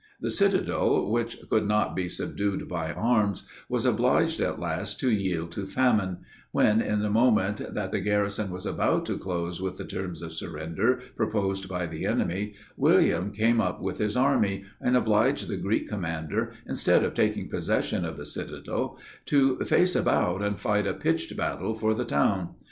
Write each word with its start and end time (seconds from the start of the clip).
The 0.19 0.31
citadel, 0.31 1.11
which 1.11 1.37
could 1.47 1.67
not 1.67 1.95
be 1.95 2.09
subdued 2.09 2.67
by 2.67 2.91
arms, 2.91 3.43
was 3.69 3.85
obliged 3.85 4.41
at 4.41 4.59
last 4.59 4.99
to 5.01 5.11
yield 5.11 5.51
to 5.51 5.67
famine; 5.67 6.21
when, 6.51 6.81
in 6.81 7.01
the 7.01 7.09
moment 7.11 7.57
that 7.75 7.91
the 7.91 7.99
garrison 7.99 8.49
was 8.49 8.65
about 8.65 9.05
to 9.05 9.17
close 9.19 9.61
with 9.61 9.77
the 9.77 9.85
terms 9.85 10.23
of 10.23 10.33
surrender, 10.33 10.99
proposed 11.15 11.69
by 11.69 11.85
the 11.85 12.07
enemy, 12.07 12.55
William 12.75 13.31
came 13.31 13.61
up 13.61 13.79
with 13.79 13.99
his 13.99 14.17
army, 14.17 14.63
and 14.81 14.97
obliged 14.97 15.47
the 15.47 15.57
Greek 15.57 15.87
commander, 15.87 16.51
instead 16.65 17.03
of 17.03 17.13
taking 17.13 17.47
possession 17.47 18.03
of 18.03 18.17
the 18.17 18.25
citadel, 18.25 18.97
to 19.27 19.57
face 19.59 19.95
about 19.95 20.41
and 20.41 20.59
fight 20.59 20.87
a 20.87 20.95
pitched 20.95 21.37
battle 21.37 21.75
for 21.75 21.93
the 21.93 22.05
town. 22.05 22.55